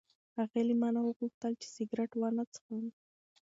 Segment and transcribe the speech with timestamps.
[0.37, 2.85] هغې له ما نه وغوښتل چې سګرټ ونه څښم.